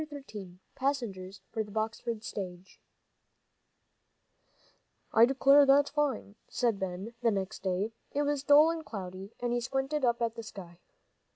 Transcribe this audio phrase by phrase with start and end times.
[0.11, 2.81] XIII PASSENGERS FOR THE BOXFORD STAGE
[5.13, 7.93] "I declare, that's fine!" said Ben, the next day.
[8.09, 10.79] It was dull and cloudy, and he squinted up at the sky.